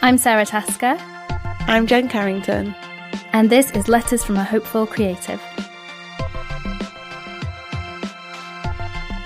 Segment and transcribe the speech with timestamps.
[0.00, 0.96] I'm Sara Tasker.
[1.66, 2.74] I'm Jen Carrington.
[3.34, 5.38] And this is Letters from a Hopeful Creative.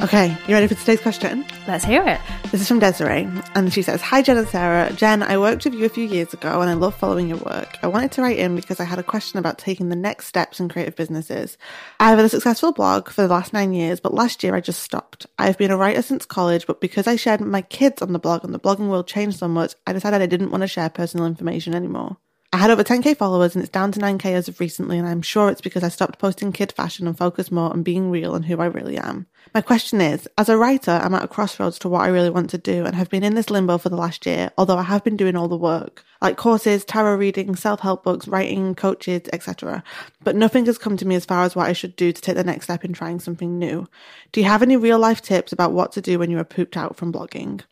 [0.03, 1.45] Okay, you ready for today's question?
[1.69, 2.21] Let's hear it.
[2.53, 4.93] This is from Desiree, and she says, Hi Jen and Sara.
[4.93, 7.79] Jen, I worked with you a few years ago and I love following your work.
[7.83, 10.61] I wanted to write in because I had a question about taking the next steps
[10.61, 11.57] in creative businesses.
[11.99, 14.83] I've had a successful blog for the last nine years, but last year I just
[14.83, 15.27] stopped.
[15.39, 18.45] I've been a writer since college, but because I shared my kids on the blog
[18.45, 21.25] and the blogging world changed so much, I decided I didn't want to share personal
[21.25, 22.19] information anymore.
[22.55, 25.23] I had over 10k followers and it's down to 9k as of recently, and I'm
[25.23, 28.45] sure it's because I stopped posting kid fashion and focused more on being real and
[28.45, 29.27] who I really am.
[29.55, 32.51] My question is, as a writer, I'm at a crossroads to what I really want
[32.51, 35.03] to do and have been in this limbo for the last year, although I have
[35.03, 39.83] been doing all the work, like courses, tarot reading, self-help books, writing, coaches, etc.
[40.23, 42.37] But nothing has come to me as far as what I should do to take
[42.37, 43.89] the next step in trying something new.
[44.33, 46.77] Do you have any real life tips about what to do when you are pooped
[46.77, 47.63] out from blogging?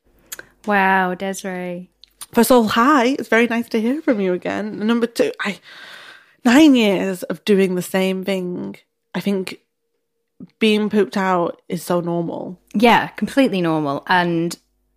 [0.67, 1.91] Wow, Desiree.
[2.33, 3.17] First of all, hi.
[3.19, 4.87] It's very nice to hear from you again.
[4.87, 5.61] Number two, I
[6.45, 8.77] nine years of doing the same thing.
[9.15, 9.61] I think
[10.59, 12.59] being pooped out is so normal.
[12.75, 14.05] Yeah, completely normal.
[14.07, 14.57] And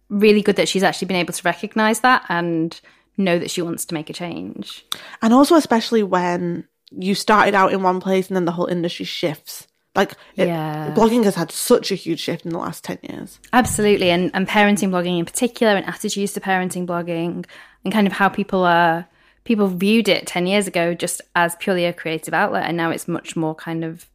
[0.09, 2.79] really good that she's actually been able to recognize that and
[3.17, 4.85] know that she wants to make a change.
[5.21, 9.05] And also, especially when you started out in one place and then the whole industry
[9.05, 9.67] shifts.
[9.95, 10.93] Like, it, Yeah.
[10.95, 13.39] blogging has had such a huge shift in the last 10 years.
[13.51, 14.09] Absolutely.
[14.09, 17.45] And, and parenting blogging in particular and attitudes to parenting blogging
[17.83, 19.07] and kind of how people are
[19.43, 23.09] people viewed it 10 years ago just as purely a creative outlet and now it's
[23.09, 24.07] much more kind of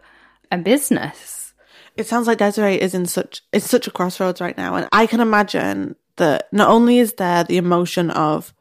[0.50, 1.52] a business.
[1.96, 5.06] It sounds like Desiree is in such it's such a crossroads right now, and I
[5.06, 8.54] can imagine that not only is there the emotion of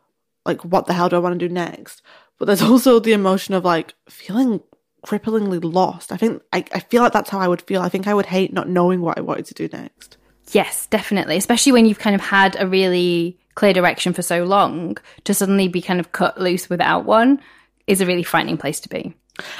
[0.45, 2.01] like what the hell do I want to do next,
[2.39, 4.61] but there's also the emotion of like feeling
[5.05, 6.11] cripplingly lost.
[6.11, 7.81] I think I, I feel like that's how I would feel.
[7.81, 10.17] I think I would hate not knowing what I wanted to do next.
[10.51, 11.37] Yes, definitely.
[11.37, 15.67] Especially when you've kind of had a really clear direction for so long to suddenly
[15.67, 17.41] be kind of cut loose without one
[17.87, 19.13] is a really frightening place to be.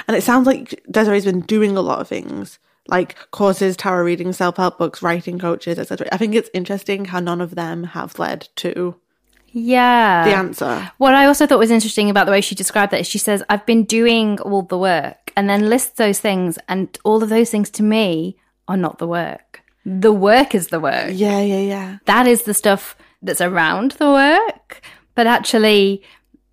[0.06, 2.58] And it sounds like Desiree's been doing a lot of things
[2.88, 6.08] like courses, tarot reading, self help books, writing coaches, etc.
[6.10, 8.96] I think it's interesting how none of them have led to
[9.52, 10.24] Yeah.
[10.24, 10.90] the answer.
[10.98, 13.42] What I also thought was interesting about the way she described that is she says,
[13.48, 17.50] I've been doing all the work and then lists those things, and all of those
[17.50, 18.36] things to me
[18.66, 19.62] are not the work.
[19.84, 21.10] The work is the work.
[21.12, 21.98] Yeah, yeah, yeah.
[22.06, 24.82] That is the stuff that's around the work.
[25.14, 26.02] But actually,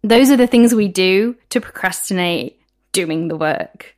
[0.04, 2.60] those are the things we do to procrastinate
[2.92, 3.95] doing the work.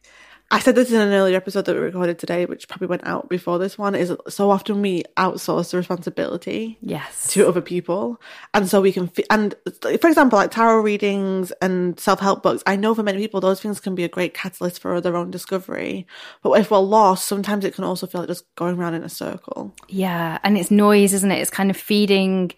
[0.50, 3.28] I said this in an earlier episode that we recorded today, which probably went out
[3.28, 7.28] before this one, is so often we outsource the responsibility Yes.
[7.34, 8.22] to other people.
[8.54, 9.56] And so we can, f- and
[10.00, 13.60] for example, like tarot readings and self help books, I know for many people, those
[13.60, 16.08] things can be a great catalyst for their own discovery.
[16.42, 19.10] But if we're lost, sometimes it can also feel like just going around in a
[19.10, 19.76] circle.
[19.90, 21.40] Yeah, and it's noise, isn't it?
[21.40, 22.52] It's kind of feeding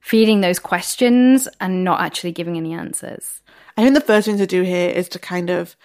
[0.00, 3.40] feeding those questions and not actually giving any answers.
[3.76, 5.76] I think the first thing to do here is to kind of,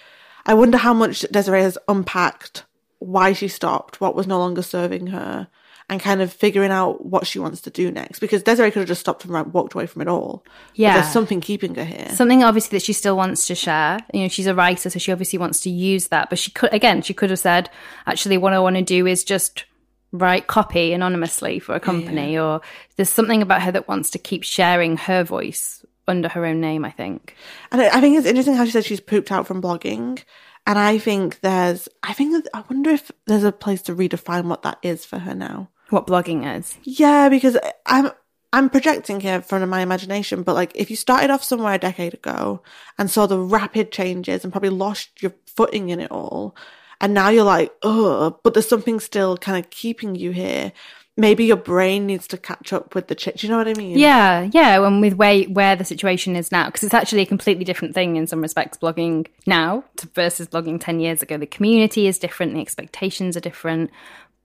[0.47, 2.63] I wonder how much Desiree has unpacked
[2.99, 5.47] why she stopped, what was no longer serving her,
[5.89, 8.19] and kind of figuring out what she wants to do next.
[8.19, 10.43] Because Desiree could have just stopped and walked away from it all.
[10.73, 10.95] Yeah.
[10.95, 12.09] there's something keeping her here.
[12.09, 13.99] Something obviously that she still wants to share.
[14.13, 16.29] You know, she's a writer, so she obviously wants to use that.
[16.29, 17.69] But she could again, she could have said,
[18.05, 19.65] actually what I want to do is just
[20.13, 22.61] write copy anonymously for a company or
[22.95, 26.85] there's something about her that wants to keep sharing her voice under her own name,
[26.85, 27.35] I think.
[27.71, 30.23] And I I think it's interesting how she said she's pooped out from blogging.
[30.65, 34.63] And I think there's, I think, I wonder if there's a place to redefine what
[34.63, 35.69] that is for her now.
[35.91, 36.77] What blogging is.
[36.83, 38.11] Yeah, because I'm
[38.53, 42.13] I'm projecting here from my imagination, but like if you started off somewhere a decade
[42.13, 42.61] ago
[42.97, 46.55] and saw the rapid changes and probably lost your footing in it all,
[46.99, 50.71] and now you're like, oh, but there's something still kind of keeping you here.
[51.19, 53.41] Maybe your brain needs to catch up with the change.
[53.41, 53.97] Do you know what I mean?
[53.97, 57.65] Yeah, yeah, and with where where the situation is now, because it's actually a completely
[57.65, 58.77] different thing in some respects.
[58.77, 63.41] Blogging now to versus blogging ten years ago, the community is different, the expectations are
[63.41, 63.89] different,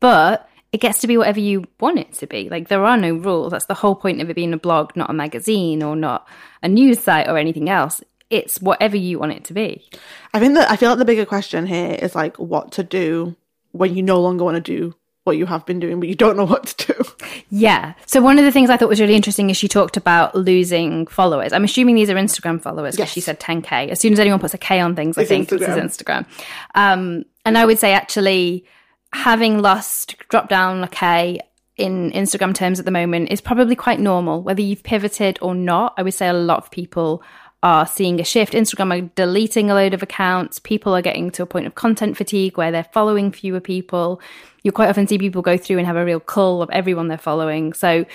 [0.00, 2.49] but it gets to be whatever you want it to be.
[2.49, 3.52] Like there are no rules.
[3.52, 6.26] That's the whole point of it being a blog, not a magazine or not
[6.62, 8.00] a news site or anything else.
[8.31, 9.87] It's whatever you want it to be.
[10.32, 13.37] I think that I feel like the bigger question here is like what to do
[13.73, 16.36] when you no longer want to do what you have been doing, but you don't
[16.36, 17.04] know what to do.
[17.48, 17.94] Yeah.
[18.06, 21.06] So one of the things I thought was really interesting is she talked about losing
[21.06, 21.52] followers.
[21.52, 23.12] I'm assuming these are Instagram followers because Yes.
[23.12, 23.88] she said 10k.
[23.90, 26.26] As soon as anyone puts a k on things, I It's think this is Instagram.
[26.74, 28.64] Um, and I would say actually
[29.12, 31.40] having lost, drop down a k
[31.76, 34.42] in Instagram terms at the moment is probably quite normal.
[34.42, 37.22] Whether you've pivoted or not, I would say a lot of people
[37.62, 38.54] are seeing a shift.
[38.54, 40.58] Instagram are deleting a load of accounts.
[40.58, 44.20] People are getting to a point of content fatigue where they're following fewer people.
[44.62, 47.19] You quite often see people go through and have a real cull of everyone they're
[47.19, 47.73] following.
[47.73, 48.06] So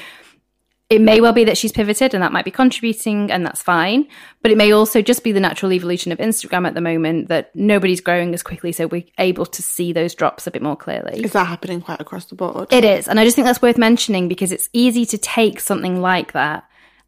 [0.90, 4.08] it may well be that she's pivoted and that might be contributing and that's fine.
[4.42, 7.54] But it may also just be the natural evolution of Instagram at the moment that
[7.54, 8.72] nobody's growing as quickly.
[8.72, 11.22] So we're able to see those drops a bit more clearly.
[11.22, 12.72] Is that happening quite across the board?
[12.72, 13.10] It is.
[13.10, 16.64] And I just think that's worth mentioning because it's easy to take something like that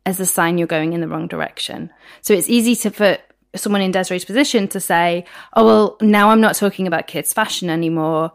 [0.06, 1.90] as a sign you're going in the wrong direction.
[2.22, 3.18] So it's easy to, for
[3.56, 7.70] someone in Desiree's position to say, oh, well, now I'm not talking about kids' fashion
[7.70, 8.34] anymore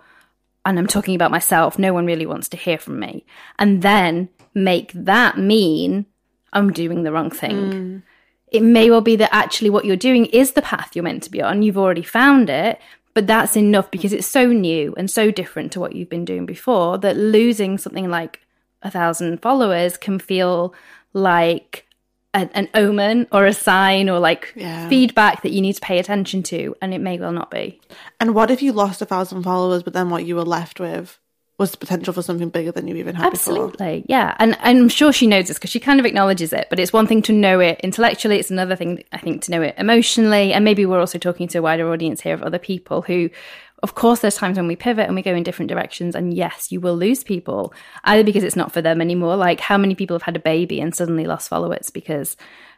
[0.64, 1.78] and I'm talking about myself.
[1.78, 3.24] No one really wants to hear from me.
[3.58, 6.06] And then make that mean
[6.52, 7.56] I'm doing the wrong thing.
[7.56, 8.02] Mm.
[8.48, 11.30] It may well be that actually what you're doing is the path you're meant to
[11.30, 11.62] be on.
[11.62, 12.80] You've already found it,
[13.12, 16.46] but that's enough because it's so new and so different to what you've been doing
[16.46, 18.40] before that losing something like
[18.82, 20.74] a thousand followers can feel
[21.12, 21.86] like
[22.34, 24.88] a, an omen or a sign or like yeah.
[24.88, 27.80] feedback that you need to pay attention to, and it may well not be.
[28.20, 31.18] And what if you lost a thousand followers, but then what you were left with
[31.56, 34.06] was the potential for something bigger than you even had Absolutely, before.
[34.08, 34.34] yeah.
[34.40, 36.92] And, and I'm sure she knows this because she kind of acknowledges it, but it's
[36.92, 38.40] one thing to know it intellectually.
[38.40, 40.52] It's another thing, I think, to know it emotionally.
[40.52, 43.30] And maybe we're also talking to a wider audience here of other people who,
[43.84, 46.14] of course, there's times when we pivot and we go in different directions.
[46.14, 49.36] And yes, you will lose people either because it's not for them anymore.
[49.36, 52.34] Like how many people have had a baby and suddenly lost followers because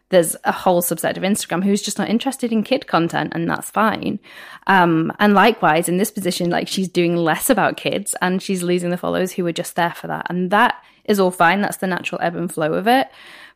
[0.09, 3.71] there's a whole subset of Instagram who's just not interested in kid content, and that's
[3.71, 4.19] fine.
[4.67, 8.91] Um, and likewise, in this position, like she's doing less about kids and she's losing
[8.91, 10.27] the followers who are just there for that.
[10.29, 11.61] And that is all fine.
[11.61, 13.09] That's the natural ebb and flow of it.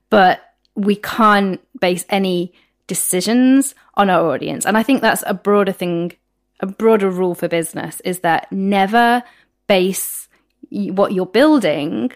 [0.08, 0.41] But
[0.76, 2.52] we can't base any
[2.87, 4.67] decisions on our audience.
[4.67, 6.12] And I think that's a broader thing,
[6.60, 9.22] a broader rule for business is that never
[9.66, 10.28] base
[10.70, 12.12] what you're building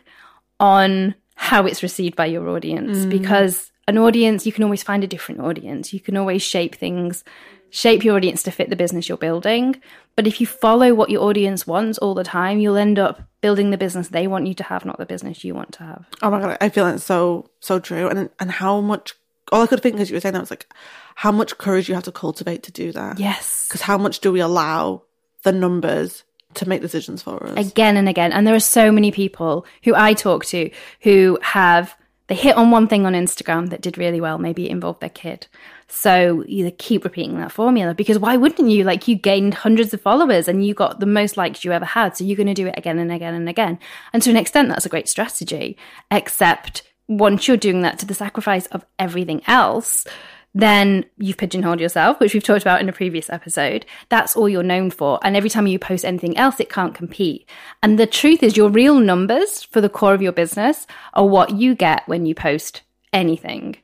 [0.61, 3.11] on how it's received by your audience mm.
[3.11, 5.93] because an audience, you can always find a different audience.
[5.93, 7.23] You can always shape things,
[7.71, 9.81] shape your audience to fit the business you're building.
[10.17, 13.71] But if you follow what your audience wants all the time, you'll end up building
[13.71, 16.07] the business they want you to have, not the business you want to have.
[16.23, 18.09] Oh my god, I feel it's so so true.
[18.09, 19.15] And and how much
[19.53, 20.73] all I could think as you were saying that was like
[21.15, 23.19] how much courage you have to cultivate to do that.
[23.19, 23.69] Yes.
[23.69, 25.03] Because how much do we allow
[25.43, 26.25] the numbers
[26.55, 27.71] to make decisions for us?
[27.71, 28.33] Again and again.
[28.33, 30.71] And there are so many people who I talk to
[31.01, 31.97] who have
[32.27, 34.39] they hit on one thing on Instagram that did really well.
[34.39, 35.47] Maybe it involved their kid.
[35.89, 38.83] So you keep repeating that formula because why wouldn't you?
[38.83, 42.17] Like you gained hundreds of followers and you got the most likes you ever had.
[42.17, 43.79] So you're going to do it again and again and again.
[44.15, 45.77] And to an extent, that's a great strategy.
[46.11, 50.07] Except once you're doing that to the sacrifice of everything else,
[50.55, 53.85] then you've pigeonholed yourself, which we've talked about in a previous episode.
[54.09, 55.19] That's all you're known for.
[55.23, 57.49] And every time you post anything else, it can't compete.
[57.83, 61.51] And the truth is, your real numbers for the core of your business are what
[61.51, 63.77] you get when you post anything.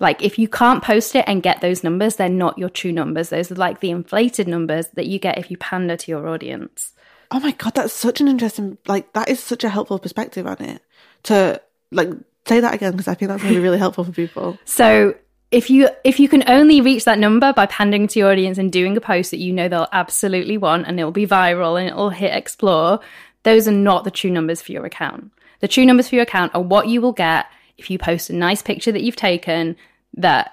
[0.00, 3.30] Like, if you can't post it and get those numbers, they're not your true numbers.
[3.30, 6.92] Those are like the inflated numbers that you get if you pander to your audience.
[7.30, 10.60] Oh my God, that's such an interesting, like, that is such a helpful perspective on
[10.60, 10.82] it.
[11.24, 11.60] To,
[11.90, 12.10] like,
[12.46, 14.56] say that again, because I think that's going to be really helpful for people.
[14.64, 15.14] So,
[15.50, 18.70] if you if you can only reach that number by pandering to your audience and
[18.70, 22.10] doing a post that you know they'll absolutely want and it'll be viral and it'll
[22.10, 23.00] hit explore,
[23.44, 25.32] those are not the true numbers for your account.
[25.60, 27.46] The true numbers for your account are what you will get
[27.78, 29.76] if you post a nice picture that you've taken
[30.14, 30.52] that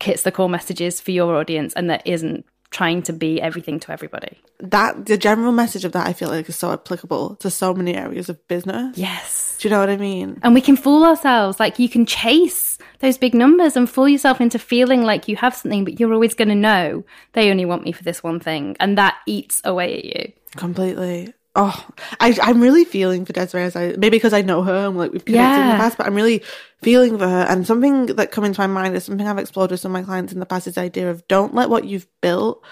[0.00, 3.92] hits the core messages for your audience and that isn't trying to be everything to
[3.92, 4.38] everybody.
[4.60, 7.94] That the general message of that I feel like is so applicable to so many
[7.94, 8.96] areas of business.
[8.96, 9.56] Yes.
[9.60, 10.38] Do you know what I mean?
[10.42, 11.58] And we can fool ourselves.
[11.60, 15.54] Like you can chase those big numbers and fool yourself into feeling like you have
[15.54, 18.76] something, but you're always going to know they only want me for this one thing.
[18.80, 20.32] And that eats away at you.
[20.56, 21.34] Completely.
[21.58, 21.86] Oh,
[22.20, 25.12] I, I'm really feeling for Desiree as I, maybe because I know her and like
[25.12, 25.72] we've connected yeah.
[25.72, 26.42] in the past, but I'm really
[26.82, 27.46] feeling for her.
[27.48, 30.04] And something that come into my mind is something I've explored with some of my
[30.04, 32.62] clients in the past is the idea of don't let what you've built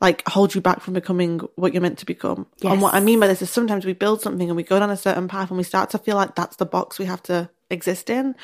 [0.00, 2.46] like hold you back from becoming what you're meant to become.
[2.58, 2.72] Yes.
[2.72, 4.90] And what I mean by this is sometimes we build something and we go down
[4.90, 7.48] a certain path and we start to feel like that's the box we have to
[7.70, 8.34] exist in.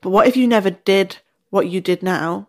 [0.00, 1.18] But what if you never did
[1.50, 2.48] what you did now?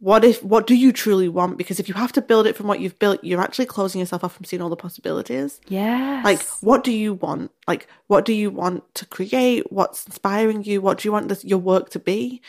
[0.00, 1.56] What if, what do you truly want?
[1.56, 4.22] Because if you have to build it from what you've built, you're actually closing yourself
[4.22, 5.60] off from seeing all the possibilities.
[5.68, 6.20] Yeah.
[6.24, 7.52] Like, what do you want?
[7.66, 9.72] Like, what do you want to create?
[9.72, 10.82] What's inspiring you?
[10.82, 12.42] What do you want this, your work to be?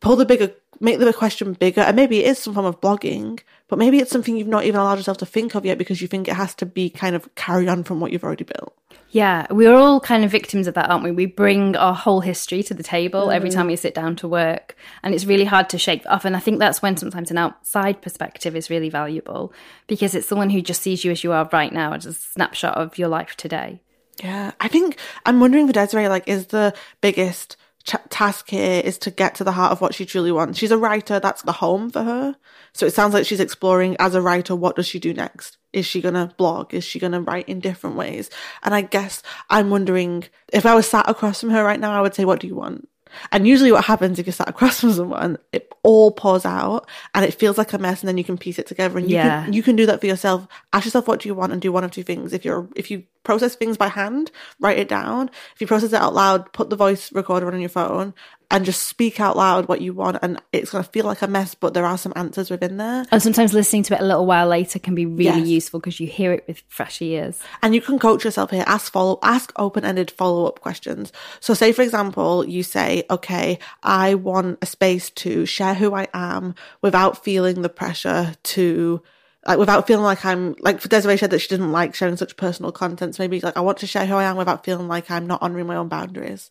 [0.00, 1.80] Pull the bigger, make the question bigger.
[1.80, 4.80] And maybe it is some form of blogging, but maybe it's something you've not even
[4.80, 7.32] allowed yourself to think of yet because you think it has to be kind of
[7.34, 8.74] carry on from what you've already built.
[9.10, 11.10] Yeah, we're all kind of victims of that, aren't we?
[11.10, 13.34] We bring our whole history to the table mm.
[13.34, 16.24] every time we sit down to work, and it's really hard to shake off.
[16.24, 19.52] And I think that's when sometimes an outside perspective is really valuable
[19.86, 22.78] because it's someone who just sees you as you are right now, as a snapshot
[22.78, 23.82] of your life today.
[24.22, 24.96] Yeah, I think
[25.26, 29.44] I'm wondering for Desiree, like, is the biggest ch- task here is to get to
[29.44, 30.58] the heart of what she truly wants.
[30.58, 32.36] She's a writer, that's the home for her.
[32.72, 35.58] So it sounds like she's exploring as a writer, what does she do next?
[35.72, 36.74] Is she going to blog?
[36.74, 38.30] Is she going to write in different ways?
[38.62, 42.00] And I guess I'm wondering if I was sat across from her right now, I
[42.00, 42.88] would say, what do you want?
[43.30, 47.24] And usually what happens if you're sat across from someone, it all pours out and
[47.24, 49.44] it feels like a mess and then you can piece it together and you Yeah.
[49.44, 50.46] can you can do that for yourself.
[50.72, 52.32] Ask yourself what do you want and do one of two things.
[52.32, 55.30] If you're if you process things by hand, write it down.
[55.54, 58.14] If you process it out loud, put the voice recorder on your phone
[58.50, 61.54] and just speak out loud what you want and it's gonna feel like a mess,
[61.54, 63.06] but there are some answers within there.
[63.10, 65.48] And sometimes listening to it a little while later can be really Yes.
[65.48, 67.38] useful because you hear it with fresh ears.
[67.62, 68.64] And you can coach yourself here.
[68.66, 71.12] Ask follow, ask open-ended follow-up questions.
[71.40, 76.08] So say, for example, you say, okay, I want a space to share who I
[76.12, 79.02] am without feeling the pressure to,
[79.46, 82.36] like, without feeling like I'm, like, for Desiree said that she didn't like sharing such
[82.36, 83.14] personal content.
[83.14, 85.42] So maybe like, I want to share who I am without feeling like I'm not
[85.42, 86.50] honoring my own boundaries.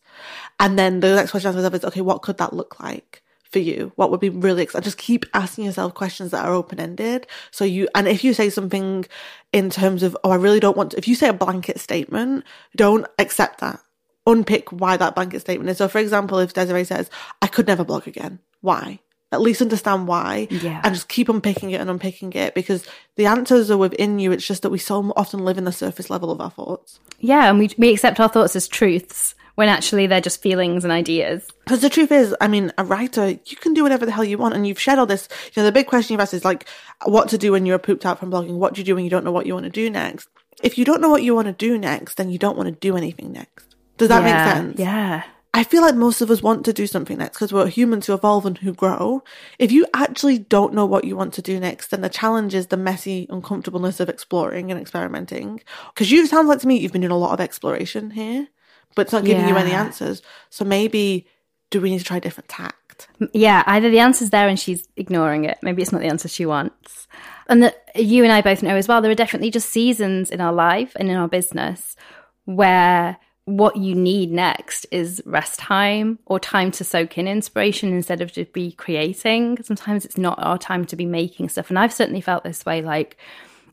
[0.60, 3.24] And then the next question I ask myself is, okay, what could that look like?
[3.52, 3.92] for you?
[3.96, 4.84] What would be really exciting?
[4.84, 7.28] Just keep asking yourself questions that are open ended.
[7.52, 9.06] So you, and if you say something
[9.52, 12.46] in terms of, oh, I really don't want to, if you say a blanket statement,
[12.76, 13.80] don't accept that.
[14.26, 15.78] Unpick why that blanket statement is.
[15.78, 17.10] So for example, if Desiree says,
[17.42, 19.00] I could never blog again, why?
[19.32, 20.48] At least understand why.
[20.50, 20.82] Yeah.
[20.84, 22.86] And just keep unpicking it and unpicking it because
[23.16, 24.32] the answers are within you.
[24.32, 27.00] It's just that we so often live in the surface level of our thoughts.
[27.20, 30.92] Yeah, and we, we accept our thoughts as truths when actually they're just feelings and
[30.92, 31.48] ideas.
[31.64, 34.38] Because the truth is, I mean, a writer, you can do whatever the hell you
[34.38, 34.56] want.
[34.56, 35.28] And you've shared all this.
[35.54, 36.68] You know, the big question you've asked is like,
[37.06, 38.58] what to do when you're pooped out from blogging?
[38.58, 40.28] What do you do when you don't know what you want to do next?
[40.64, 42.76] If you don't know what you want to do next, then you don't want to
[42.76, 43.76] do anything next.
[43.98, 44.80] Does that yeah, make sense?
[44.80, 45.24] Yeah.
[45.54, 48.14] I feel like most of us want to do something next because we're humans who
[48.14, 49.22] evolve and who grow.
[49.60, 52.68] If you actually don't know what you want to do next, then the challenge is
[52.68, 55.62] the messy uncomfortableness of exploring and experimenting.
[55.94, 58.48] Because you sounds like to me you've been doing a lot of exploration here,
[58.96, 60.22] but it's not giving you any answers.
[60.50, 61.28] So maybe
[61.70, 63.10] do we need to try a different tact?
[63.34, 65.58] Yeah, either the answer's there and she's ignoring it.
[65.62, 67.08] Maybe it's not the answer she wants.
[67.48, 70.40] And that you and I both know as well, there are definitely just seasons in
[70.40, 71.98] our life and in our business
[72.46, 78.22] where what you need next is rest time or time to soak in inspiration instead
[78.22, 79.62] of just be creating.
[79.64, 81.70] Sometimes it's not our time to be making stuff.
[81.70, 82.82] And I've certainly felt this way.
[82.82, 83.18] Like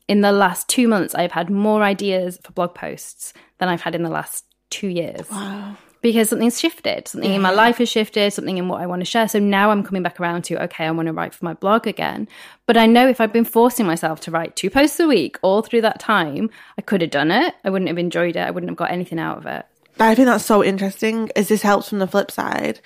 [0.09, 3.95] in the last two months, I've had more ideas for blog posts than I've had
[3.95, 5.77] in the last two years Wow.
[6.00, 7.09] Because something's shifted.
[7.09, 9.28] Something in my life has shifted, something in what I want to share.
[9.28, 11.87] So now I'm coming back around to, okay, I want to write for my blog
[11.87, 12.28] again.
[12.67, 15.62] But I know if I'd been forcing myself to write two posts a week all
[15.62, 17.55] through that time, I could have done it.
[17.64, 18.40] I wouldn't have enjoyed it.
[18.40, 19.67] I wouldn't have got anything out of it.
[20.00, 21.31] I think that's so interesting.
[21.35, 22.81] Is this helps from the flip side?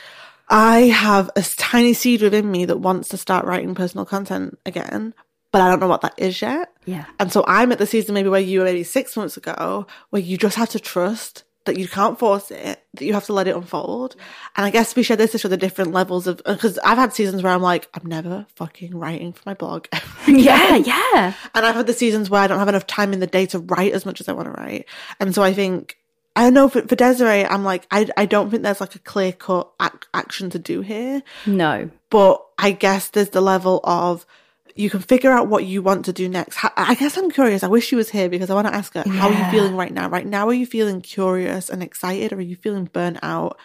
[0.49, 5.15] I have a tiny seed within me that wants to start writing personal content again,
[5.51, 6.73] but I don't know what that is yet.
[6.85, 7.05] Yeah.
[7.21, 10.23] And so I'm at the season maybe where you were maybe six months ago, where
[10.23, 13.47] you just have to trust that you can't force it, that you have to let
[13.49, 14.17] it unfold.
[14.57, 17.13] And I guess we share this to show the different levels of, because I've had
[17.13, 19.87] seasons where I'm like, I'm never fucking writing for my blog.
[20.29, 21.35] Yeah, yeah.
[21.53, 23.59] And I've had the seasons where I don't have enough time in the day to
[23.59, 24.87] write as much as I want to write.
[25.19, 25.99] And so I think,
[26.37, 29.01] I don't know for, for Desiree, I'm like, I, I don't think there's like a
[29.01, 31.23] clear cut ac- action to do here.
[31.45, 31.91] No.
[32.09, 34.25] But I guess there's the level of
[34.75, 36.59] you can figure out what you want to do next.
[36.77, 37.63] I guess I'm curious.
[37.63, 39.77] I wish she was here because I want to ask her, how are you feeling
[39.77, 40.09] right now?
[40.09, 43.59] Right now, are you feeling curious and excited or are you feeling burnt out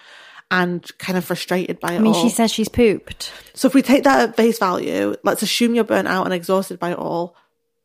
[0.51, 2.21] and kind of frustrated by it I mean, all?
[2.23, 3.31] she says she's pooped.
[3.53, 6.79] So if we take that at face value, let's assume you're burnt out and exhausted
[6.79, 7.35] by it all.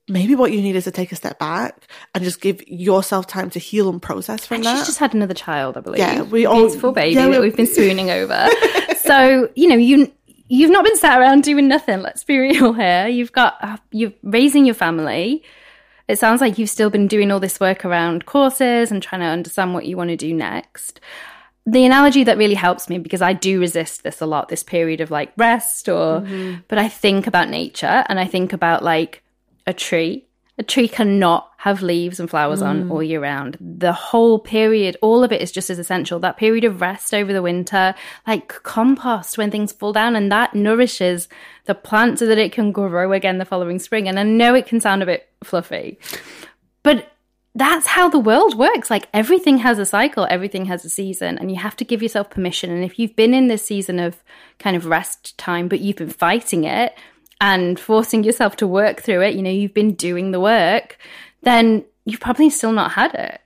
[0.09, 3.51] Maybe what you need is to take a step back and just give yourself time
[3.51, 4.77] to heal and process from And that.
[4.79, 6.01] she's just had another child, I believe.
[6.01, 8.49] Yeah, we all- beautiful baby yeah, that we've been swooning over.
[9.01, 10.13] so you know you
[10.53, 12.03] you've not been sat around doing nothing.
[12.03, 13.09] Let's be real here.
[13.09, 15.43] You've got uh, you're raising your family.
[16.09, 19.27] It sounds like you've still been doing all this work around courses and trying to
[19.27, 21.01] understand what you want to do next.
[21.65, 25.01] The analogy that really helps me because I do resist this a lot, this period
[25.01, 26.21] of like rest or,
[26.67, 29.23] but I think about nature and I think about like
[29.67, 30.27] a tree.
[30.59, 32.91] A tree cannot have leaves and flowers on mm.
[32.91, 33.57] all year round.
[33.59, 36.19] The whole period, all of it is just as essential.
[36.19, 37.95] That period of rest over the winter,
[38.27, 41.29] like compost when things fall down, and that nourishes
[41.65, 44.09] the plant so that it can grow again the following spring.
[44.09, 45.99] And I know it can sound a bit fluffy,
[46.83, 47.13] but
[47.55, 48.91] that's how the world works.
[48.91, 52.29] Like everything has a cycle, everything has a season, and you have to give yourself
[52.29, 52.71] permission.
[52.71, 54.23] And if you've been in this season of
[54.59, 56.95] kind of rest time, but you've been fighting it
[57.43, 60.97] and forcing yourself to work through it, you know, you've been doing the work,
[61.43, 63.41] then you've probably still not had it.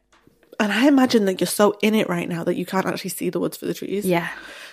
[0.60, 3.30] and I imagine that you're so in it right now that you can't actually see
[3.30, 4.04] the woods for the trees.
[4.04, 4.28] Yeah.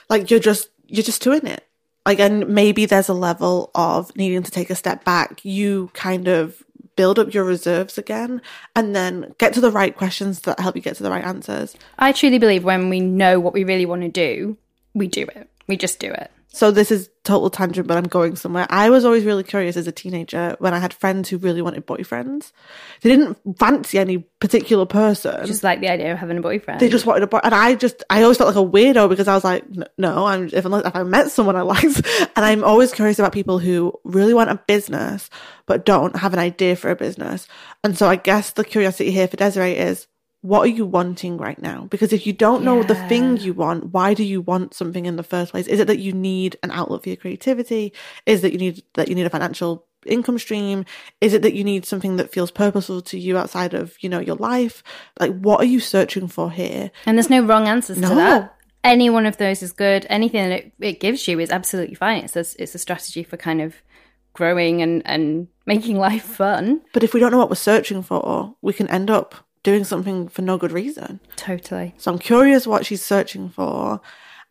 [0.10, 1.66] like you're just you're just doing it
[2.06, 6.28] like and maybe there's a level of needing to take a step back you kind
[6.28, 6.62] of
[6.96, 8.42] build up your reserves again
[8.76, 11.76] and then get to the right questions that help you get to the right answers
[11.98, 14.58] I truly believe when we know what we really want to do,
[14.94, 15.50] we do it.
[15.68, 16.30] We just do it.
[16.54, 18.68] So this is total tangent, but I'm going somewhere.
[18.70, 21.88] I was always really curious as a teenager when I had friends who really wanted
[21.88, 22.52] boyfriends.
[23.02, 25.48] They didn't fancy any particular person.
[25.48, 26.80] Just like the idea of having a boyfriend.
[26.80, 29.28] they just wanted a boy, and I just I always felt like a weirdo because
[29.28, 29.66] I was like,
[29.98, 32.06] no, I'm if, unless, if I met someone I liked,
[32.36, 35.32] and I'm always curious about people who really want a business
[35.66, 37.48] but don't have an idea for a business.
[37.84, 40.08] And so I guess the curiosity here for Desiree is,
[40.44, 41.88] what are you wanting right now?
[41.90, 45.16] Because if you don't know the thing you want, why do you want something in
[45.16, 45.68] the first place?
[45.68, 47.94] Is it that you need an outlet for your creativity?
[48.26, 50.84] Is that you need that you need a financial income stream?
[51.22, 54.20] Is it that you need something that feels purposeful to you outside of, you know,
[54.20, 54.84] your life?
[55.18, 56.92] Like what are you searching for here?
[57.06, 58.10] And there's no wrong answers No.
[58.10, 58.56] to that.
[58.84, 60.06] Any one of those is good.
[60.10, 62.26] Anything that it, it gives you is absolutely fine.
[62.26, 63.76] It's a, it's a strategy for kind of
[64.34, 66.82] growing and, and making life fun.
[66.92, 70.28] But if we don't know what we're searching for, we can end up doing something
[70.28, 71.20] for no good reason.
[71.36, 71.96] Totally.
[71.98, 74.02] So I'm curious what she's searching for.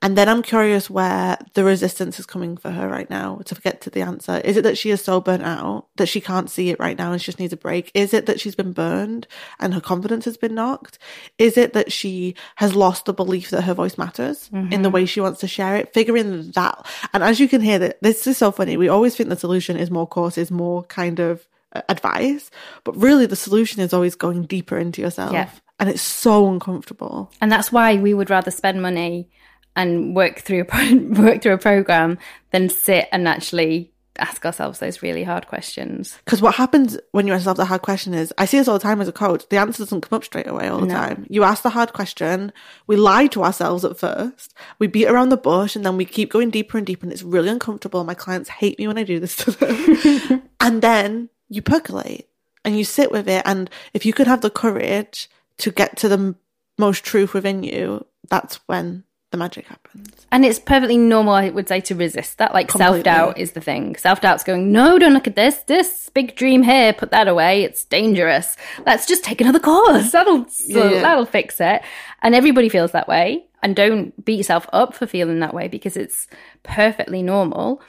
[0.04, 3.80] And then I'm curious where the resistance is coming for her right now to get
[3.82, 4.38] to the answer.
[4.38, 7.12] Is it that she is so burnt out that she can't see it right now
[7.12, 7.92] and she just needs a break?
[7.94, 9.28] Is it that she's been burned
[9.60, 10.98] and her confidence has been knocked?
[11.38, 14.90] Is it that she has lost the belief that her voice matters in the mm-hmm.
[14.90, 15.94] way she wants to share it?
[15.94, 16.84] Figuring that.
[17.14, 18.76] And as you can hear that this is so funny.
[18.76, 21.46] We always think the solution is more courses, more kind of
[21.88, 22.50] advice,
[22.84, 25.32] but really the solution is always going deeper into yourself.
[25.32, 25.50] Yeah.
[25.80, 27.32] And it's so uncomfortable.
[27.40, 29.28] And that's why we would rather spend money
[29.74, 32.18] and work through a pro- work through a program
[32.50, 36.18] than sit and actually ask ourselves those really hard questions.
[36.24, 38.78] Because what happens when you ask yourself the hard question is, I see this all
[38.78, 41.26] the time as a coach, the answer doesn't come up straight away all the time.
[41.28, 42.52] You ask the hard question,
[42.86, 46.30] we lie to ourselves at first, we beat around the bush, and then we keep
[46.30, 48.04] going deeper and deeper, and it's really uncomfortable.
[48.04, 50.42] My clients hate me when I do this to them.
[50.60, 52.28] and then you percolate
[52.64, 53.42] and you sit with it.
[53.44, 55.28] And if you could have the courage
[55.58, 56.36] to get to the m-
[56.78, 60.26] most truth within you, that's when the magic happens.
[60.30, 62.52] And it's perfectly normal, I would say, to resist that.
[62.52, 63.96] Like self doubt is the thing.
[63.96, 65.56] Self doubt's going, no, don't look at this.
[65.66, 67.62] This big dream here, put that away.
[67.62, 68.56] It's dangerous.
[68.86, 70.12] Let's just take another course.
[70.12, 71.00] That'll Yeah, yeah.
[71.02, 71.82] that'll fix it.
[72.22, 73.46] And everybody feels that way.
[73.62, 76.26] And don't beat yourself up for feeling that way because it's
[76.62, 77.80] perfectly normal.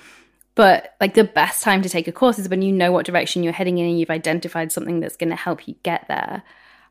[0.56, 3.44] But like the best time to take a course is when you know what direction
[3.44, 6.44] you're heading in and you've identified something that's going to help you get there,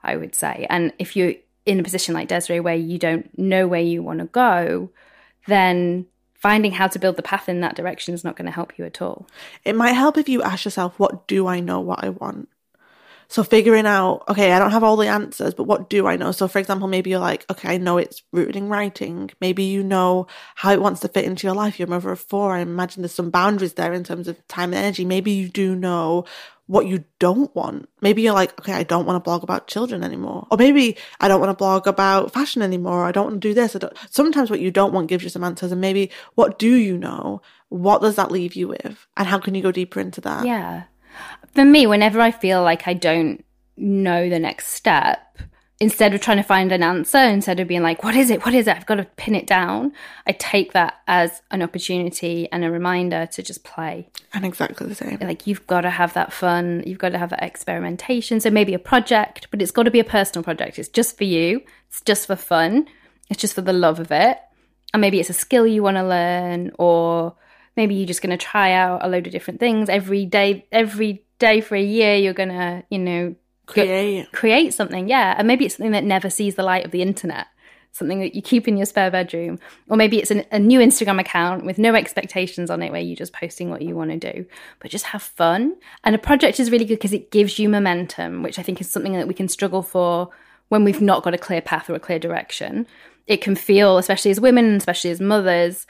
[0.03, 0.67] I would say.
[0.69, 4.19] And if you're in a position like Desiree where you don't know where you want
[4.19, 4.91] to go,
[5.47, 8.77] then finding how to build the path in that direction is not going to help
[8.77, 9.29] you at all.
[9.65, 12.49] It might help if you ask yourself, what do I know what I want?
[13.29, 16.33] So figuring out, okay, I don't have all the answers, but what do I know?
[16.33, 19.31] So for example, maybe you're like, okay, I know it's rooted in writing.
[19.41, 21.79] Maybe you know how it wants to fit into your life.
[21.79, 22.55] You're a mother of four.
[22.55, 25.05] I imagine there's some boundaries there in terms of time and energy.
[25.05, 26.27] Maybe you do know
[26.67, 27.89] what you don't want.
[28.01, 30.47] Maybe you're like, okay, I don't want to blog about children anymore.
[30.51, 33.05] Or maybe I don't want to blog about fashion anymore.
[33.05, 33.77] I don't want to do this.
[34.11, 35.73] Sometimes what you don't want gives you some answers.
[35.73, 37.43] And maybe what do you know?
[37.69, 39.07] What does that leave you with?
[39.17, 40.47] And how can you go deeper into that?
[40.47, 40.85] Yeah.
[41.55, 43.45] For me, whenever I feel like I don't
[43.77, 45.39] know the next step,
[45.81, 48.45] instead of trying to find an answer, instead of being like, what is it?
[48.45, 48.77] What is it?
[48.77, 49.93] I've got to pin it down,
[50.27, 54.09] I take that as an opportunity and a reminder to just play.
[54.33, 55.19] And exactly the same.
[55.21, 58.41] Like, you've got to have that fun, you've got to have that experimentation.
[58.41, 60.79] So, maybe a project, but it's got to be a personal project.
[60.79, 62.87] It's just for you, it's just for fun,
[63.29, 64.39] it's just for the love of it.
[64.95, 67.35] And maybe it's a skill you want to learn, or
[67.77, 71.25] maybe you're just going to try out a load of different things every day every
[71.43, 73.35] day for a year you're to you know
[73.67, 74.33] go- Create.
[74.33, 75.35] create something yeah.
[75.37, 77.49] And maybe it's something that never sees the light of the internet.
[77.95, 79.59] Something that you keep in your spare bedroom.
[79.91, 83.17] Or maybe it's an, a new instagram account with no expectations on it where you're
[83.25, 84.47] just posting what you want to do.
[84.79, 85.77] But just have fun.
[86.05, 88.89] And a project is really good because it gives you momentum which i think is
[88.89, 90.31] something that we can struggle for
[90.69, 92.87] when we've not got a clear path or a clear direction.
[93.27, 95.87] It can feel especially as women especially as mothers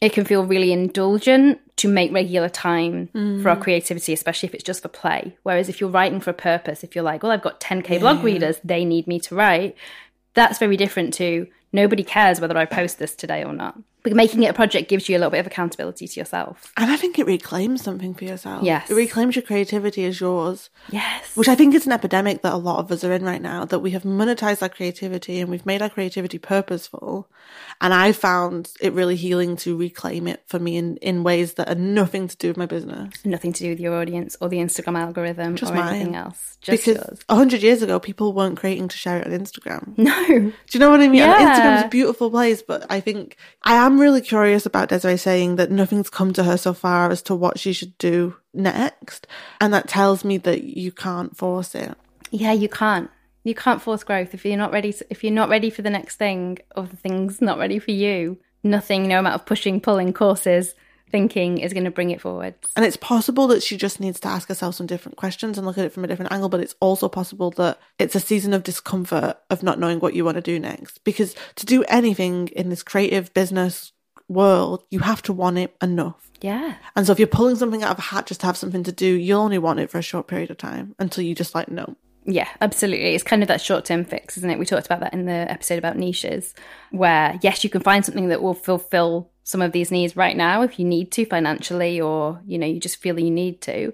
[0.00, 3.08] it can feel really indulgent to make regular time
[3.42, 3.62] for our mm.
[3.62, 5.36] creativity, especially if it's just for play.
[5.42, 8.22] Whereas if you're writing for a purpose, if you're like, well, I've got 10K blog
[8.22, 9.76] readers, they need me to write,
[10.34, 13.78] that's very different to nobody cares whether I post this today or not.
[14.04, 16.72] But making it a project gives you a little bit of accountability to yourself.
[16.76, 18.62] And I think it reclaims something for yourself.
[18.62, 18.90] Yes.
[18.90, 21.34] It reclaims your creativity as yours, Yes.
[21.36, 23.64] which I think is an epidemic that a lot of us are in right now,
[23.64, 27.28] that we have monetized our creativity and we've made our creativity purposeful.
[27.80, 31.68] And I found it really healing to reclaim it for me in, in ways that
[31.70, 33.12] are nothing to do with my business.
[33.24, 35.94] Nothing to do with your audience or the Instagram algorithm Just or mine.
[35.94, 36.58] anything else.
[36.60, 37.20] Just because yours.
[37.28, 39.96] a hundred years ago, people weren't creating to share it on Instagram.
[39.96, 40.26] No.
[40.28, 41.14] Do you know what I mean?
[41.20, 41.38] Yeah.
[41.38, 45.70] Instagram's a beautiful place, but I think I am really curious about Desiree saying that
[45.70, 49.26] nothing's come to her so far as to what she should do next.
[49.60, 51.96] And that tells me that you can't force it.
[52.30, 53.10] Yeah, you can't.
[53.44, 54.92] You can't force growth if you're not ready.
[54.92, 57.90] To, if you're not ready for the next thing, or the thing's not ready for
[57.90, 60.74] you, nothing, no amount of pushing, pulling courses,
[61.14, 62.56] thinking is going to bring it forward.
[62.74, 65.78] And it's possible that she just needs to ask herself some different questions and look
[65.78, 68.64] at it from a different angle, but it's also possible that it's a season of
[68.64, 71.04] discomfort of not knowing what you want to do next.
[71.04, 73.92] Because to do anything in this creative business
[74.26, 76.32] world, you have to want it enough.
[76.40, 76.74] Yeah.
[76.96, 78.90] And so if you're pulling something out of a hat just to have something to
[78.90, 81.68] do, you'll only want it for a short period of time until you just like,
[81.68, 81.94] no.
[82.26, 83.14] Yeah, absolutely.
[83.14, 84.58] It's kind of that short term fix, isn't it?
[84.58, 86.54] We talked about that in the episode about niches,
[86.90, 90.62] where yes, you can find something that will fulfill some of these needs right now
[90.62, 93.92] if you need to financially or, you know, you just feel you need to.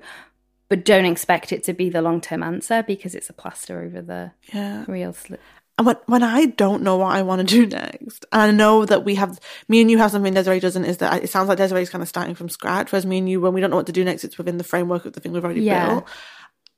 [0.69, 4.01] But don't expect it to be the long term answer because it's a plaster over
[4.01, 4.85] the Yeah.
[4.87, 5.41] real slip.
[5.77, 8.85] And when, when I don't know what I want to do next, and I know
[8.85, 11.59] that we have, me and you have something Desiree doesn't, is that it sounds like
[11.59, 13.87] Desiree's kind of starting from scratch, whereas me and you, when we don't know what
[13.87, 15.89] to do next, it's within the framework of the thing we've already Yeah.
[15.89, 16.05] built.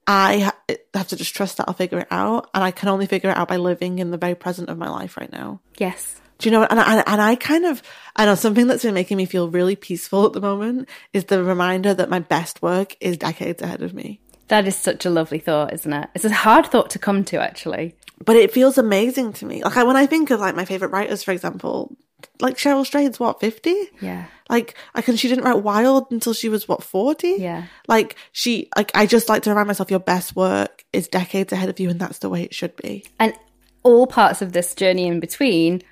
[0.06, 3.06] I ha- have to just trust that I'll figure it out, and I can only
[3.06, 5.60] figure it out by living in the very present of my life right now.
[5.76, 6.20] Yes.
[6.42, 6.64] Do you know?
[6.64, 7.82] And I, and I kind of,
[8.16, 11.42] I know something that's been making me feel really peaceful at the moment is the
[11.42, 14.20] reminder that my best work is decades ahead of me.
[14.48, 16.10] That is such a lovely thought, isn't it?
[16.14, 17.94] It's a hard thought to come to, actually.
[18.24, 19.62] but it feels amazing to me.
[19.62, 21.96] Like when I think of like my favorite writers, for example,
[22.40, 23.88] like Cheryl Strayed's what fifty.
[24.00, 24.26] Yeah.
[24.48, 27.36] Like I can, she didn't write Wild until she was what forty.
[27.38, 27.64] Yeah.
[27.88, 31.68] Like she, like I just like to remind myself, your best work is decades ahead
[31.68, 33.04] of you, and that's the way it should be.
[33.18, 33.34] And
[33.82, 35.82] all parts of this journey in between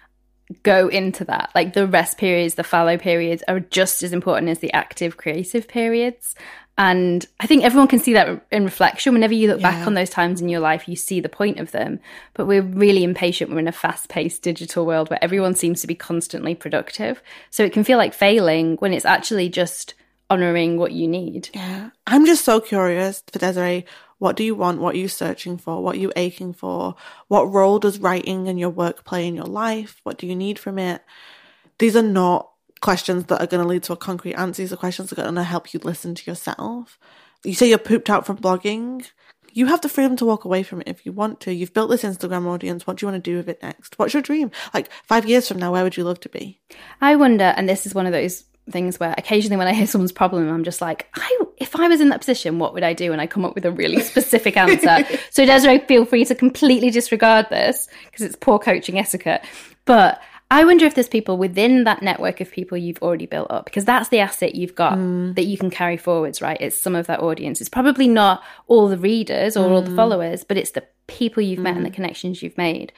[0.62, 1.50] go into that.
[1.54, 5.68] Like the rest periods, the fallow periods are just as important as the active creative
[5.68, 6.34] periods.
[6.78, 9.12] And I think everyone can see that in reflection.
[9.12, 11.72] Whenever you look back on those times in your life, you see the point of
[11.72, 12.00] them.
[12.32, 13.50] But we're really impatient.
[13.50, 17.22] We're in a fast paced digital world where everyone seems to be constantly productive.
[17.50, 19.92] So it can feel like failing when it's actually just
[20.30, 21.50] honoring what you need.
[21.52, 21.90] Yeah.
[22.06, 23.84] I'm just so curious for Desiree.
[24.20, 24.82] What do you want?
[24.82, 25.82] What are you searching for?
[25.82, 26.94] What are you aching for?
[27.28, 29.98] What role does writing and your work play in your life?
[30.02, 31.02] What do you need from it?
[31.78, 32.50] These are not
[32.82, 34.60] questions that are going to lead to a concrete answer.
[34.60, 36.98] These are questions that are going to help you listen to yourself.
[37.44, 39.06] You say you're pooped out from blogging.
[39.54, 41.54] You have the freedom to walk away from it if you want to.
[41.54, 42.86] You've built this Instagram audience.
[42.86, 43.98] What do you want to do with it next?
[43.98, 44.50] What's your dream?
[44.74, 46.60] Like five years from now, where would you love to be?
[47.00, 50.12] I wonder, and this is one of those things where occasionally when I hear someone's
[50.12, 53.12] problem, I'm just like, I, if I was in that position, what would I do?
[53.12, 55.18] And I come up with a really specific answer.
[55.30, 59.44] so Desiree, feel free to completely disregard this because it's poor coaching etiquette.
[59.84, 60.20] But
[60.52, 63.84] I wonder if there's people within that network of people you've already built up because
[63.84, 65.32] that's the asset you've got hmm.
[65.34, 66.60] that you can carry forwards, right?
[66.60, 67.60] It's some of that audience.
[67.60, 69.96] It's probably not all the readers or all the hmm.
[69.96, 71.94] followers, but it's the people you've met and the hmm.
[71.94, 72.92] connections you've made.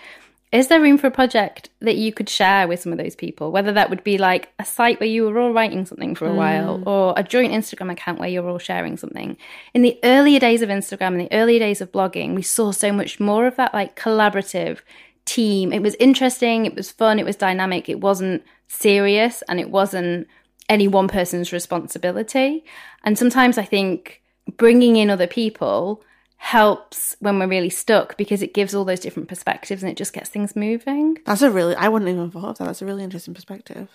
[0.53, 3.51] Is there room for a project that you could share with some of those people?
[3.51, 6.35] Whether that would be like a site where you were all writing something for a
[6.35, 6.87] while mm.
[6.87, 9.39] or a joint Instagram account where you're all sharing something.
[9.73, 12.93] In the earlier days of Instagram and the earlier days of blogging, we saw so
[12.93, 14.81] much more of that like collaborative
[15.25, 15.73] team.
[15.73, 20.29] It was interesting, it was fun, it was dynamic, it wasn't serious, and it wasn't
[20.69, 22.63] any one person's responsibility.
[23.05, 24.21] And sometimes I think
[24.59, 26.03] bringing in other people
[26.43, 30.13] helps when we're really stuck because it gives all those different perspectives and it just
[30.13, 31.17] gets things moving.
[31.25, 32.65] That's a really, I wouldn't even have thought of that.
[32.65, 33.89] That's a really interesting perspective.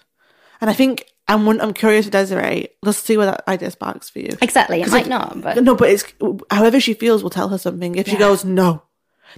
[0.62, 2.70] And I think I'm, I'm curious Desiree.
[2.82, 4.30] Let's see where that idea sparks for you.
[4.42, 4.82] Exactly.
[4.82, 6.06] it might if- not, but No, but it's
[6.50, 7.96] however she feels will tell her something.
[7.96, 8.82] If she goes no,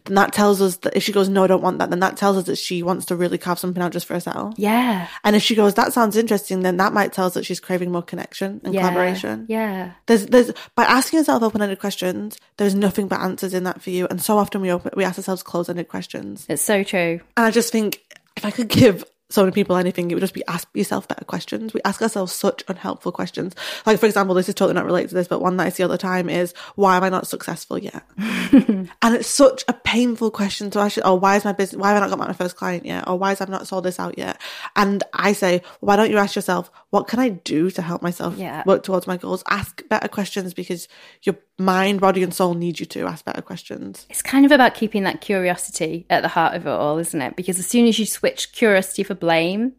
[0.05, 2.17] then that tells us that if she goes no, I don't want that, then that
[2.17, 4.53] tells us that she wants to really carve something out just for herself.
[4.57, 5.07] yeah.
[5.23, 7.91] And if she goes, that sounds interesting, then that might tell us that she's craving
[7.91, 8.81] more connection and Yeah.
[8.81, 9.45] collaboration.
[9.49, 9.91] Yeah.
[10.05, 14.07] There's, there's by asking yourself open-ended questions, there's nothing but answers in that for you.
[14.09, 16.45] And so often we open, we ask ourselves closed-ended questions.
[16.49, 17.19] It's so true.
[17.37, 18.01] And I just think
[18.37, 21.23] if I could give so many people anything, it would just be ask yourself better
[21.25, 21.73] questions.
[21.73, 23.53] We ask ourselves such unhelpful questions.
[23.85, 25.83] Like, for example, this is totally not related to this, but one that I see
[25.83, 28.03] all the time is, why am I not successful yet?
[28.17, 30.97] and it's such a painful question to ask.
[31.03, 33.07] Oh, why is my business, why have I not got my first client yet?
[33.07, 34.41] Or why have I've not sold this out yet?
[34.75, 38.35] And I say, why don't you ask yourself, what can I do to help myself
[38.37, 38.63] Yeah.
[38.65, 39.43] work towards my goals?
[39.47, 40.87] Ask better questions because
[41.23, 44.07] your mind, body, and soul need you to ask better questions.
[44.09, 47.35] It's kind of about keeping that curiosity at the heart of it all, isn't it?
[47.35, 49.73] Because as soon as you switch curiosity for blame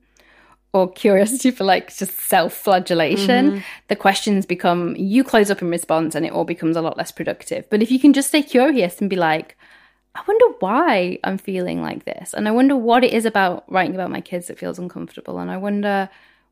[0.73, 3.61] or curiosity for like just self flagellation, mm-hmm.
[3.89, 7.11] the questions become you close up in response and it all becomes a lot less
[7.11, 7.69] productive.
[7.71, 9.57] But if you can just stay curious and be like,
[10.15, 12.35] I wonder why I'm feeling like this.
[12.35, 15.39] And I wonder what it is about writing about my kids that feels uncomfortable.
[15.39, 16.09] And I wonder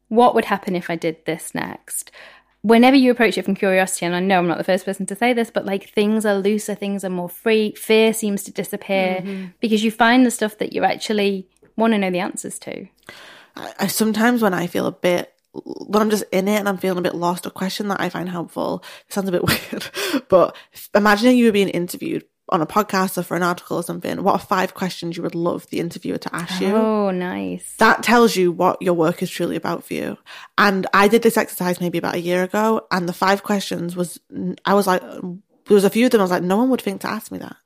[0.09, 2.11] what would happen if I did this next.
[2.63, 5.15] Whenever you approach it from curiosity, and I know I'm not the first person to
[5.15, 9.21] say this, but like things are looser, things are more free, fear seems to disappear
[9.21, 9.47] mm-hmm.
[9.61, 12.87] because you find the stuff that you're actually want to know the answers to.
[13.57, 16.77] I, I sometimes when I feel a bit when I'm just in it and I'm
[16.77, 18.85] feeling a bit lost, a question that I find helpful.
[19.07, 19.91] It sounds a bit weird,
[20.29, 20.55] but
[20.95, 24.33] imagining you were being interviewed on a podcast or for an article or something, what
[24.33, 26.75] are five questions you would love the interviewer to ask you?
[26.75, 27.75] Oh, nice.
[27.79, 30.19] That tells you what your work is truly about for you.
[30.57, 34.19] And I did this exercise maybe about a year ago, and the five questions was,
[34.65, 36.81] I was like, there was a few of them I was like, no one would
[36.81, 37.57] think to ask me that.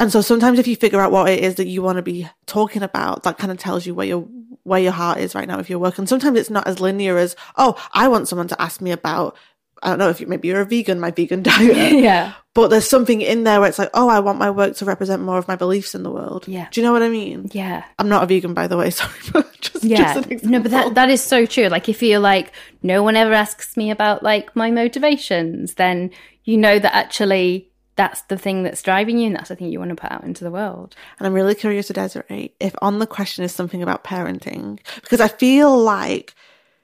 [0.00, 2.28] And so sometimes if you figure out what it is that you want to be
[2.46, 4.28] talking about, that kind of tells you where your
[4.62, 6.06] where your heart is right now if you're working.
[6.06, 9.36] Sometimes it's not as linear as, oh, I want someone to ask me about
[9.82, 11.92] I don't know if you maybe you're a vegan, my vegan diet.
[12.00, 12.34] yeah.
[12.54, 15.22] But there's something in there where it's like, oh, I want my work to represent
[15.22, 16.48] more of my beliefs in the world.
[16.48, 16.66] Yeah.
[16.72, 17.48] Do you know what I mean?
[17.52, 17.84] Yeah.
[18.00, 18.90] I'm not a vegan, by the way.
[18.90, 20.14] Sorry, but just, Yeah.
[20.14, 20.50] just an example.
[20.50, 21.68] No, but that that is so true.
[21.68, 26.10] Like if you're like, no one ever asks me about like my motivations, then
[26.44, 27.67] you know that actually
[27.98, 30.22] that's the thing that's driving you and that's the thing you want to put out
[30.22, 30.94] into the world.
[31.18, 35.20] And I'm really curious to Desiree if on the question is something about parenting, because
[35.20, 36.34] I feel like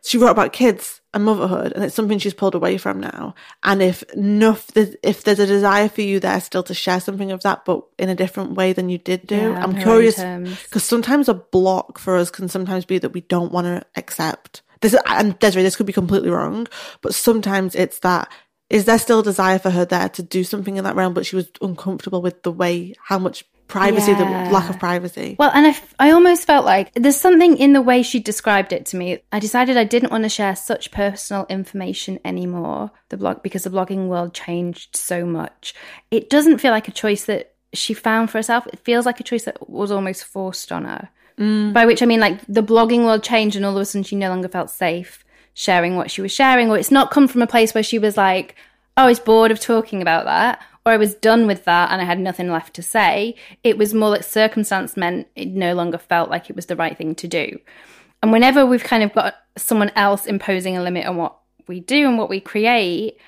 [0.03, 3.37] she wrote about kids and motherhood, and it's something she's pulled away from now.
[3.63, 7.43] And if enough, if there's a desire for you there still to share something of
[7.43, 9.83] that, but in a different way than you did do, Yeah, I'm on her own
[9.83, 10.17] curious
[10.65, 14.63] because sometimes a block for us can sometimes be that we don't want to accept.
[14.81, 16.67] This and Desiree, this could be completely wrong,
[17.01, 18.31] but sometimes it's that.
[18.75, 21.25] Is there still a desire for her there to do something in that realm, but
[21.25, 24.47] she was uncomfortable with the way, how much privacy, Yeah.
[24.47, 25.37] the lack of privacy?
[25.39, 28.73] Well, and I, f- I almost felt like there's something in the way she described
[28.73, 29.21] it to me.
[29.31, 33.71] I decided I didn't want to share such personal information anymore, the blog, because the
[33.71, 35.73] blogging world changed so much.
[36.11, 38.67] It doesn't feel like a choice that she found for herself.
[38.67, 41.11] It feels like a choice that was almost forced on her.
[41.39, 41.73] Mm.
[41.73, 44.17] By which I mean, like, the blogging world changed and all of a sudden she
[44.17, 47.47] no longer felt safe sharing what she was sharing, or it's not come from a
[47.47, 48.55] place where she was like,
[48.97, 52.03] oh, I was bored of talking about that, or I was done with that and
[52.03, 53.35] I had nothing left to say.
[53.63, 56.97] It was more like circumstance meant it no longer felt like it was the right
[56.97, 57.59] thing to do.
[58.23, 61.37] And whenever we've kind of got someone else imposing a limit on what
[61.67, 63.19] we do and what we create,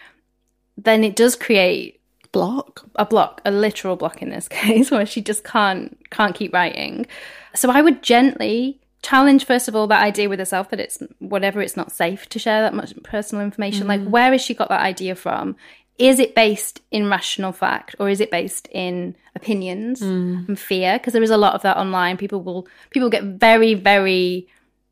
[0.76, 1.96] then it does create
[2.32, 2.84] Block.
[2.96, 7.06] a block, a literal block in this case, where she just can't can't keep writing.
[7.54, 11.60] So I would gently challenge first of all that idea with herself that it's whatever
[11.60, 13.86] it's not safe to share that much personal information.
[13.86, 14.10] Like mm.
[14.10, 15.54] where has she got that idea from?
[15.96, 20.48] Is it based in rational fact or is it based in opinions mm.
[20.48, 20.98] and fear?
[20.98, 22.16] Because there is a lot of that online.
[22.16, 24.48] People will people get very very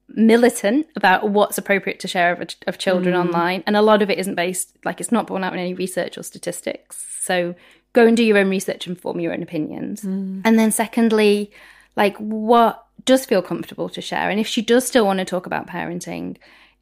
[0.09, 3.21] militant about what's appropriate to share of, of children mm.
[3.21, 5.73] online and a lot of it isn't based like it's not borne out in any
[5.73, 7.55] research or statistics so
[7.95, 10.05] go and do your own research and form your own opinions
[10.45, 11.51] and then secondly
[11.97, 15.47] like what does feel comfortable to share and if she does still want to talk
[15.47, 16.37] about parenting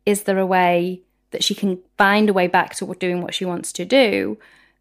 [0.07, 3.45] is there a way that she can find a way back to doing what she
[3.45, 4.39] wants to do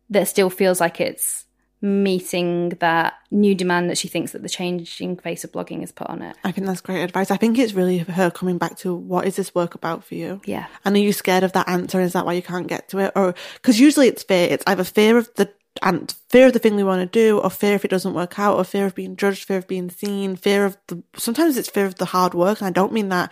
[0.10, 1.46] that still feels like it's
[1.84, 6.08] meeting that new demand that she thinks that the changing face of blogging has put
[6.08, 7.32] on it I think that's great advice.
[7.32, 10.42] I think it's really her coming back to what is this work about for you?
[10.46, 10.68] Yeah.
[10.86, 12.00] And are you scared of that answer?
[12.00, 13.14] Is that why you can't get to it?
[13.16, 14.48] Or because usually it's fear.
[14.52, 17.50] It's either fear of the and fear of the thing we want to do, or
[17.50, 20.36] fear if it doesn't work out, or fear of being judged, fear of being seen,
[20.36, 21.02] fear of the.
[21.16, 23.32] Sometimes it's fear of the hard work, and I don't mean that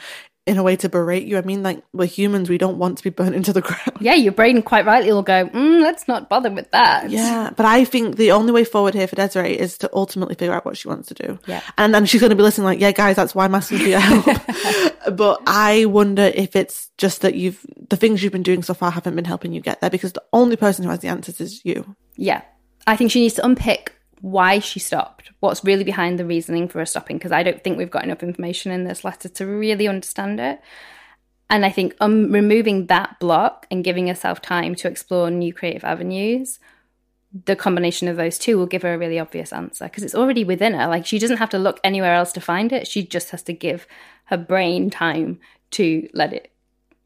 [0.49, 1.38] in a way to berate you.
[1.38, 2.49] I mean like we're humans.
[2.49, 3.97] We don't want to be burnt into the ground.
[3.99, 7.12] yeah, your brain quite rightly will go, mm, let's not bother with that.
[7.12, 10.54] Yeah, but I think the only way forward here for Desiree is to ultimately figure
[10.54, 11.39] out what she wants to do.
[11.45, 11.62] Yeah.
[11.78, 13.84] And then she's going to be listening like, yeah, guys, that's why I'm asking for
[13.86, 14.25] your help.
[15.15, 18.89] but I wonder if it's just that you've, the things you've been doing so far
[18.89, 21.63] haven't been helping you get there because the only person who has the answers is
[21.63, 21.95] you.
[22.19, 22.41] Yeah.
[22.86, 26.79] I think she needs to unpick why she stopped, what's really behind the reasoning for
[26.79, 29.88] her stopping, because I don't think we've got enough information in this letter to really
[29.88, 30.60] understand it.
[31.49, 35.86] And I think um, removing that block and giving herself time to explore new creative
[35.86, 36.60] avenues,
[37.45, 40.43] the combination of those two will give her a really obvious answer because it's already
[40.43, 40.88] within her.
[40.88, 42.86] Like she doesn't have to look anywhere else to find it.
[42.86, 43.88] She just has to give
[44.25, 45.39] her brain time
[45.71, 46.51] to let it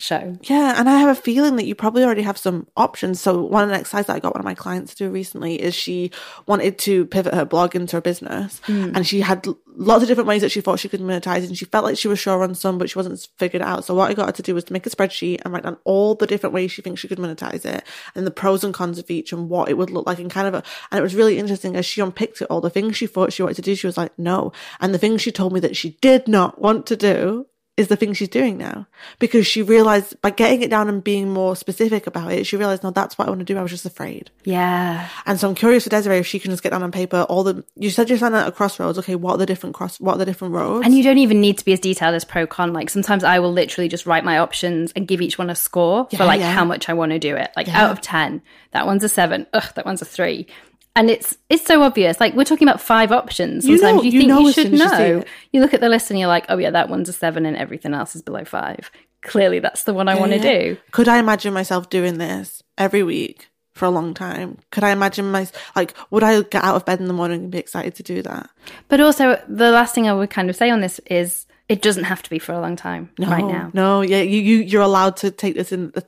[0.04, 0.38] show.
[0.44, 3.22] Yeah, and I have a feeling that you probably already have some options.
[3.22, 5.62] So one of the exercises that I got one of my clients to do recently
[5.62, 6.12] is she
[6.46, 8.92] wanted to pivot her blog into a business, hmm.
[8.94, 11.66] and she had lots of different ways that she thought she could monetize, and she
[11.66, 13.86] felt like she was sure on some, but she wasn't figured out.
[13.86, 15.78] So what I got her to do was to make a spreadsheet and write down
[15.86, 19.00] all the different ways she thinks she could monetize it, and the pros and cons
[19.00, 20.54] of each, and what it would look like, and kind of.
[20.54, 22.62] A, and it was really interesting as she unpicked it all.
[22.62, 25.22] The things she thought she wanted to do, she was like, no, and the things
[25.22, 28.58] she told me that she did not want to do is the thing she's doing
[28.58, 28.86] now
[29.18, 32.84] because she realized by getting it down and being more specific about it, she realized,
[32.84, 33.58] no, that's what I want to do.
[33.58, 34.30] I was just afraid.
[34.44, 35.10] Yeah.
[35.26, 37.44] And so I'm curious for Desiree if she can just get down on paper all
[37.44, 39.00] the, you said you're standing at a crossroads.
[39.00, 39.16] Okay.
[39.16, 40.86] What are the different cross, what are the different roads?
[40.86, 42.74] And you don't even need to be as detailed as pro con.
[42.74, 46.08] Like sometimes I will literally just write my options and give each one a score
[46.16, 46.54] for like yeah.
[46.54, 47.52] how much I want to do it.
[47.56, 49.48] Like out of 10, that one's a seven.
[49.54, 50.46] Ugh, that one's a three.
[50.96, 52.20] And it's it's so obvious.
[52.20, 53.66] Like we're talking about five options.
[53.66, 55.24] You Sometimes know- you, you think know you should you know.
[55.52, 57.58] You look at the list and you're like, oh yeah, that one's a seven and
[57.58, 58.92] everything else is below five.
[59.24, 60.60] Clearly that's the one I want to Yeah.
[60.60, 60.78] do.
[60.92, 64.60] Could I imagine myself doing this every week for a long time.
[64.72, 67.52] Could I imagine my like would I get out of bed in the morning and
[67.52, 68.50] be excited to do that?
[68.88, 72.04] But also the last thing I would kind of say on this is it doesn't
[72.04, 73.72] have to be for a long time No, right now.
[73.74, 76.04] No, yeah, you, you you're allowed to take this in a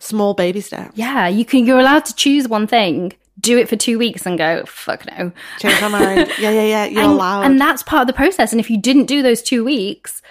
[0.00, 0.96] small baby steps.
[0.96, 4.38] Yeah, you can you're allowed to choose one thing, do it for 2 weeks and
[4.38, 5.32] go fuck no.
[5.58, 6.32] Change my mind.
[6.38, 6.84] Yeah, yeah, yeah.
[6.86, 7.42] You're and, allowed.
[7.42, 10.22] and that's part of the process and if you didn't do those 2 weeks,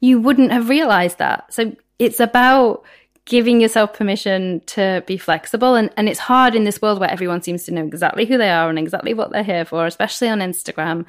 [0.00, 1.52] you wouldn't have realized that.
[1.52, 2.84] So it's about
[3.24, 7.40] giving yourself permission to be flexible and, and it's hard in this world where everyone
[7.40, 10.40] seems to know exactly who they are and exactly what they're here for especially on
[10.40, 11.04] instagram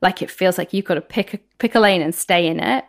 [0.00, 2.58] like it feels like you've got to pick a, pick a lane and stay in
[2.58, 2.84] it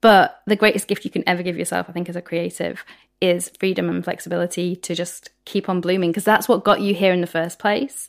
[0.00, 2.84] but the greatest gift you can ever give yourself i think as a creative
[3.22, 7.12] is freedom and flexibility to just keep on blooming because that's what got you here
[7.12, 8.08] in the first place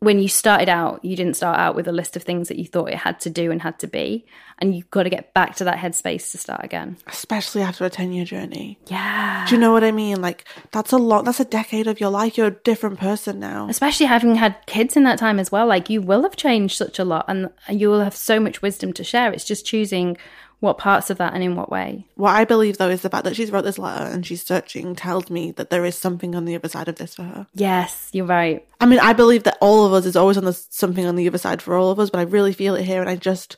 [0.00, 2.66] when you started out, you didn't start out with a list of things that you
[2.66, 4.26] thought it had to do and had to be.
[4.58, 6.96] And you've got to get back to that headspace to start again.
[7.06, 8.78] Especially after a 10 year journey.
[8.86, 9.44] Yeah.
[9.48, 10.20] Do you know what I mean?
[10.20, 12.36] Like, that's a lot, that's a decade of your life.
[12.36, 13.68] You're a different person now.
[13.68, 15.66] Especially having had kids in that time as well.
[15.66, 18.92] Like, you will have changed such a lot and you will have so much wisdom
[18.94, 19.32] to share.
[19.32, 20.16] It's just choosing
[20.60, 22.06] what parts of that and in what way.
[22.14, 24.94] What I believe, though, is the fact that she's wrote this letter and she's searching
[24.96, 27.46] tells me that there is something on the other side of this for her.
[27.54, 28.66] Yes, you're right.
[28.80, 31.28] I mean, I believe that all of us is always on the something on the
[31.28, 33.56] other side for all of us, but I really feel it here, and I just,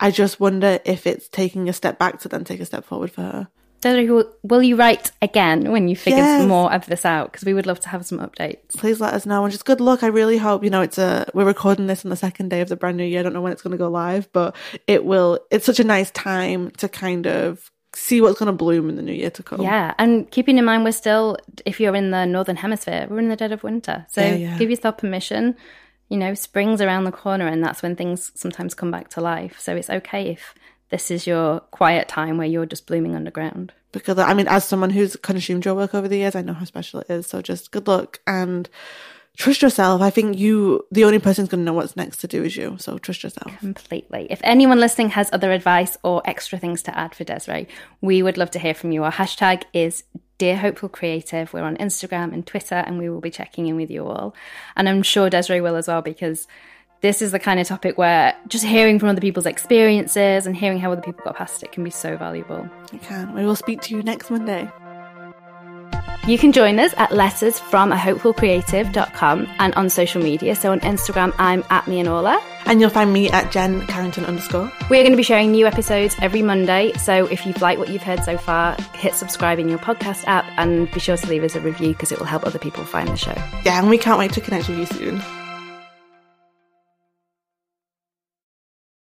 [0.00, 3.12] I just wonder if it's taking a step back to then take a step forward
[3.12, 3.48] for her.
[3.84, 6.46] Will, will you write again when you figure Yes.
[6.48, 7.30] more of this out?
[7.32, 8.76] Because we would love to have some updates.
[8.76, 10.02] Please let us know, and just good luck.
[10.02, 11.26] I really hope you know it's a.
[11.34, 13.20] We're recording this on the second day of the brand new year.
[13.20, 15.38] I don't know when it's going to go live, but it will.
[15.50, 19.02] It's such a nice time to kind of see what's going to bloom in the
[19.02, 19.62] new year to come.
[19.62, 23.28] Yeah, and keeping in mind we're still, if you're in the northern hemisphere, we're in
[23.28, 24.06] the dead of winter.
[24.10, 24.58] So Yeah, yeah.
[24.58, 25.56] give yourself permission.
[26.08, 29.58] You know, spring's around the corner, and that's when things sometimes come back to life.
[29.60, 30.54] So it's okay if
[30.90, 33.72] this is your quiet time where you're just blooming underground.
[33.92, 36.64] because I mean, as someone who's consumed your work over the years, I know how
[36.64, 37.26] special it is.
[37.26, 38.68] So just good luck and
[39.36, 40.02] trust yourself.
[40.02, 42.56] I think you, the only person who's going to know what's next to do is
[42.56, 42.76] you.
[42.78, 43.56] So trust yourself.
[43.58, 44.26] Completely.
[44.30, 47.68] If anyone listening has other advice or extra things to add for Desiree,
[48.00, 49.04] we would love to hear from you.
[49.04, 50.04] Our hashtag is
[50.38, 51.52] Dear Hopeful Creative.
[51.52, 54.34] We're on Instagram and Twitter, and we will be checking in with you all.
[54.76, 56.46] And I'm sure Desiree will as well, because
[57.00, 60.78] this is the kind of topic where just hearing from other people's experiences and hearing
[60.78, 62.68] how other people got past it can be so valuable.
[62.92, 63.34] You can.
[63.34, 64.70] We will speak to you next Monday.
[66.26, 70.54] You can join us at letters from a hopefulcreative.com and on social media.
[70.56, 72.38] So on Instagram, I'm at me and Orla.
[72.66, 74.70] And you'll find me at Jen Carrington underscore.
[74.90, 76.92] We're going to be sharing new episodes every Monday.
[76.98, 80.44] So if you've liked what you've heard so far, hit subscribe in your podcast app
[80.58, 83.08] and be sure to leave us a review because it will help other people find
[83.08, 83.34] the show.
[83.64, 85.37] Yeah, and we can't wait to connect with you soon.